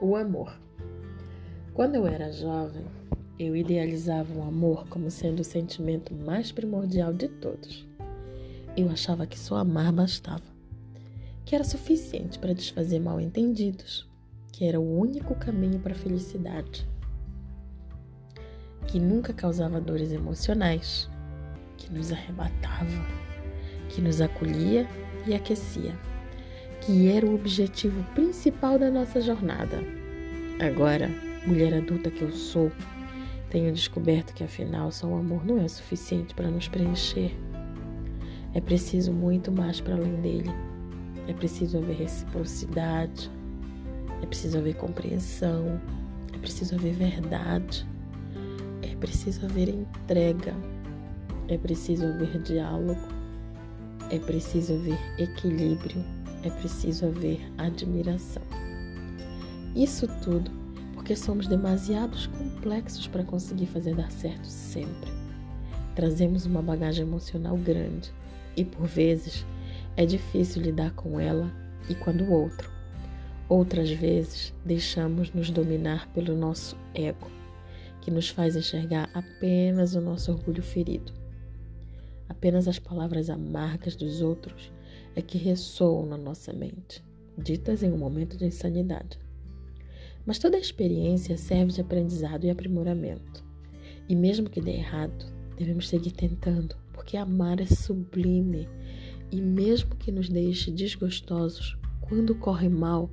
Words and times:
O 0.00 0.14
amor. 0.14 0.54
Quando 1.72 1.94
eu 1.94 2.06
era 2.06 2.30
jovem, 2.30 2.84
eu 3.38 3.56
idealizava 3.56 4.30
o 4.34 4.42
amor 4.42 4.86
como 4.88 5.10
sendo 5.10 5.40
o 5.40 5.44
sentimento 5.44 6.14
mais 6.14 6.52
primordial 6.52 7.14
de 7.14 7.28
todos. 7.28 7.86
Eu 8.76 8.90
achava 8.90 9.26
que 9.26 9.38
só 9.38 9.56
amar 9.56 9.90
bastava, 9.90 10.44
que 11.46 11.54
era 11.54 11.64
suficiente 11.64 12.38
para 12.38 12.52
desfazer 12.52 13.00
mal-entendidos, 13.00 14.06
que 14.52 14.66
era 14.66 14.78
o 14.78 14.98
único 14.98 15.34
caminho 15.34 15.80
para 15.80 15.92
a 15.92 15.98
felicidade, 15.98 16.86
que 18.86 19.00
nunca 19.00 19.32
causava 19.32 19.80
dores 19.80 20.12
emocionais, 20.12 21.08
que 21.78 21.90
nos 21.90 22.12
arrebatava, 22.12 23.06
que 23.88 24.02
nos 24.02 24.20
acolhia 24.20 24.86
e 25.26 25.34
aquecia 25.34 25.94
que 26.86 27.08
era 27.08 27.26
o 27.26 27.34
objetivo 27.34 28.00
principal 28.14 28.78
da 28.78 28.88
nossa 28.88 29.20
jornada. 29.20 29.82
Agora, 30.60 31.10
mulher 31.44 31.74
adulta 31.74 32.12
que 32.12 32.22
eu 32.22 32.30
sou, 32.30 32.70
tenho 33.50 33.72
descoberto 33.72 34.32
que 34.32 34.44
afinal 34.44 34.92
só 34.92 35.08
o 35.08 35.16
amor 35.16 35.44
não 35.44 35.60
é 35.60 35.66
suficiente 35.66 36.32
para 36.32 36.48
nos 36.48 36.68
preencher. 36.68 37.34
É 38.54 38.60
preciso 38.60 39.12
muito 39.12 39.50
mais 39.50 39.80
para 39.80 39.94
além 39.94 40.20
dele. 40.20 40.50
É 41.26 41.32
preciso 41.32 41.78
haver 41.78 41.96
reciprocidade, 41.96 43.28
é 44.22 44.26
preciso 44.26 44.58
haver 44.58 44.76
compreensão, 44.76 45.80
é 46.32 46.38
preciso 46.38 46.76
haver 46.76 46.94
verdade, 46.94 47.84
é 48.82 48.94
preciso 48.94 49.44
haver 49.44 49.70
entrega, 49.70 50.54
é 51.48 51.58
preciso 51.58 52.06
haver 52.06 52.40
diálogo, 52.42 53.08
é 54.08 54.20
preciso 54.20 54.74
haver 54.74 54.98
equilíbrio 55.18 56.04
é 56.46 56.50
preciso 56.50 57.06
haver 57.06 57.40
admiração. 57.58 58.42
Isso 59.74 60.06
tudo 60.22 60.50
porque 60.94 61.16
somos 61.16 61.46
demasiados 61.46 62.26
complexos 62.28 63.06
para 63.06 63.24
conseguir 63.24 63.66
fazer 63.66 63.94
dar 63.94 64.10
certo 64.10 64.46
sempre. 64.46 65.10
Trazemos 65.94 66.46
uma 66.46 66.62
bagagem 66.62 67.06
emocional 67.06 67.56
grande 67.56 68.12
e, 68.56 68.64
por 68.64 68.86
vezes, 68.86 69.44
é 69.96 70.06
difícil 70.06 70.62
lidar 70.62 70.92
com 70.92 71.18
ela 71.18 71.52
e 71.88 71.94
com 71.94 72.12
do 72.16 72.30
outro. 72.30 72.70
Outras 73.48 73.90
vezes, 73.90 74.52
deixamos 74.64 75.32
nos 75.32 75.50
dominar 75.50 76.08
pelo 76.08 76.36
nosso 76.36 76.76
ego, 76.94 77.30
que 78.00 78.10
nos 78.10 78.28
faz 78.28 78.56
enxergar 78.56 79.08
apenas 79.14 79.94
o 79.94 80.00
nosso 80.00 80.32
orgulho 80.32 80.62
ferido, 80.62 81.12
apenas 82.28 82.66
as 82.66 82.78
palavras 82.78 83.30
amargas 83.30 83.94
dos 83.94 84.20
outros 84.20 84.72
é 85.16 85.22
que 85.22 85.38
ressoam 85.38 86.06
na 86.06 86.18
nossa 86.18 86.52
mente, 86.52 87.02
ditas 87.36 87.82
em 87.82 87.90
um 87.90 87.96
momento 87.96 88.36
de 88.36 88.44
insanidade. 88.44 89.18
Mas 90.26 90.38
toda 90.38 90.58
experiência 90.58 91.38
serve 91.38 91.72
de 91.72 91.80
aprendizado 91.80 92.44
e 92.44 92.50
aprimoramento. 92.50 93.42
E 94.08 94.14
mesmo 94.14 94.50
que 94.50 94.60
dê 94.60 94.72
errado, 94.72 95.24
devemos 95.56 95.88
seguir 95.88 96.12
tentando, 96.12 96.76
porque 96.92 97.16
amar 97.16 97.60
é 97.60 97.66
sublime. 97.66 98.68
E 99.32 99.40
mesmo 99.40 99.96
que 99.96 100.12
nos 100.12 100.28
deixe 100.28 100.70
desgostosos 100.70 101.76
quando 102.02 102.34
corre 102.34 102.68
mal, 102.68 103.10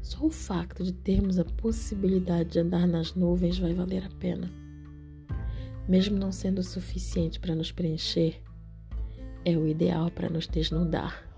só 0.00 0.24
o 0.26 0.30
facto 0.30 0.82
de 0.82 0.92
termos 0.92 1.38
a 1.38 1.44
possibilidade 1.44 2.50
de 2.50 2.60
andar 2.60 2.86
nas 2.86 3.14
nuvens 3.14 3.58
vai 3.58 3.74
valer 3.74 4.04
a 4.04 4.10
pena. 4.18 4.50
Mesmo 5.88 6.18
não 6.18 6.30
sendo 6.30 6.60
o 6.60 6.64
suficiente 6.64 7.40
para 7.40 7.54
nos 7.54 7.72
preencher, 7.72 8.40
é 9.44 9.56
o 9.56 9.66
ideal 9.66 10.10
para 10.10 10.30
nos 10.30 10.46
desnudar. 10.46 11.31